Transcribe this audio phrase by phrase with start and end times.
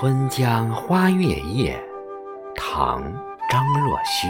[0.00, 1.76] 春江花月夜，
[2.54, 3.02] 唐·
[3.50, 4.28] 张若虚。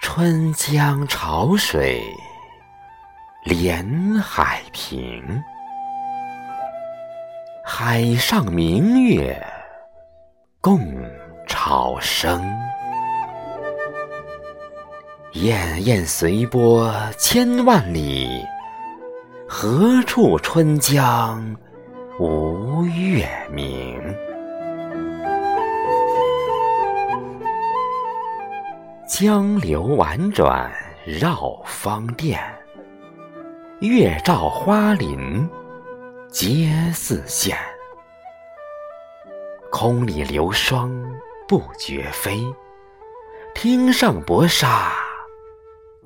[0.00, 2.04] 春江潮水
[3.46, 3.84] 连
[4.20, 5.42] 海平，
[7.64, 9.44] 海上明月
[10.60, 10.78] 共
[11.48, 12.40] 潮生。
[15.34, 18.28] 滟滟随波千万里，
[19.48, 21.56] 何处春江
[22.20, 23.98] 无月明？
[29.08, 30.70] 江流宛转
[31.06, 32.38] 绕芳甸，
[33.80, 35.48] 月照花林
[36.30, 37.56] 皆似霰。
[39.70, 40.92] 空里流霜
[41.48, 42.38] 不觉飞，
[43.54, 44.92] 汀上薄纱。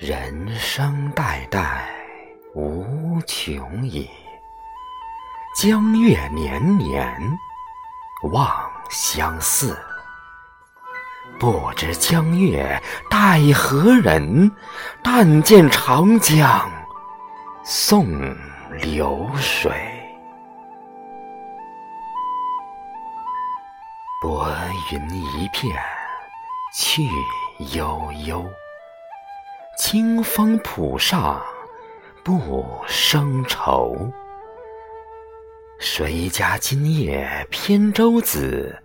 [0.00, 1.86] 人生代代
[2.54, 4.08] 无穷已，
[5.54, 7.38] 江月年年
[8.32, 8.50] 望
[8.88, 9.78] 相似。
[11.38, 14.50] 不知江月待何人？
[15.02, 16.70] 但见长江
[17.62, 18.08] 送
[18.78, 19.70] 流水。
[24.22, 24.48] 薄
[24.90, 25.70] 云一片
[26.74, 27.02] 去
[27.74, 28.50] 悠悠。
[29.82, 31.42] 清风浦上
[32.22, 33.96] 不胜愁。
[35.78, 38.78] 谁家今夜扁舟子？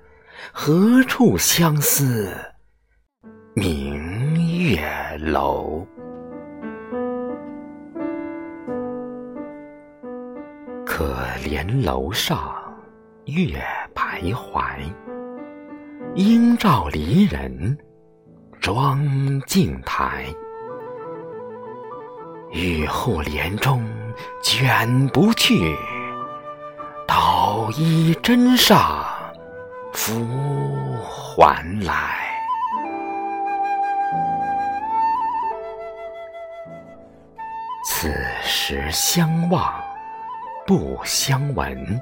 [0.53, 2.34] 何处相思
[3.56, 4.88] 明月
[5.20, 5.86] 楼？
[10.86, 12.56] 可怜楼上
[13.25, 13.62] 月
[13.94, 14.78] 徘徊，
[16.16, 17.78] 应照离人
[18.62, 18.97] 妆
[19.41, 20.34] 镜台。
[22.56, 23.86] 玉户帘中
[24.42, 25.76] 卷不去，
[27.06, 29.06] 捣衣砧上
[29.92, 30.26] 拂
[31.04, 31.94] 还来。
[37.86, 38.10] 此
[38.42, 39.74] 时相望
[40.66, 42.02] 不相闻，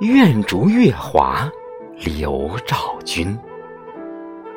[0.00, 1.46] 愿逐月华
[1.98, 3.38] 流照君。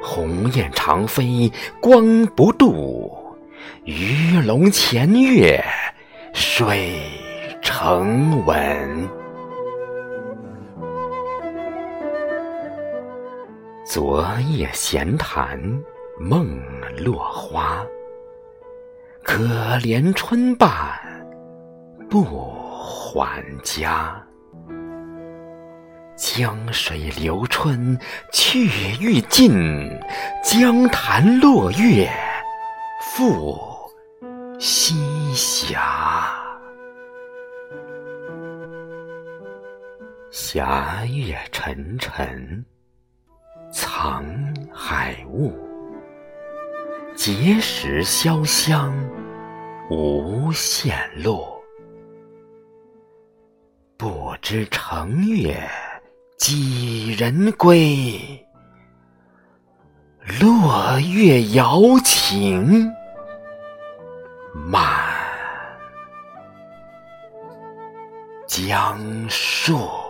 [0.02, 1.52] 鸿雁长飞
[1.82, 3.27] 光不度。
[3.86, 5.64] 鱼龙潜跃
[6.34, 7.00] 水
[7.62, 9.10] 成文。
[13.86, 15.60] 昨夜闲谈
[16.20, 16.60] 梦
[16.98, 17.86] 落花，
[19.24, 19.46] 可
[19.78, 20.70] 怜春半
[22.10, 24.22] 不还家。
[26.18, 27.98] 江水流春
[28.34, 28.68] 去
[29.00, 29.90] 欲尽，
[30.44, 32.10] 江潭落月。
[33.18, 33.60] 复
[34.60, 34.94] 西
[35.34, 35.76] 斜，
[40.30, 42.64] 霞月沉沉，
[43.72, 44.24] 藏
[44.72, 45.52] 海雾。
[47.16, 48.94] 碣石潇湘，
[49.90, 51.44] 无限路。
[53.98, 55.68] 不知乘月
[56.38, 58.46] 几人归？
[60.40, 62.94] 落月摇情。
[68.68, 70.07] 阳朔。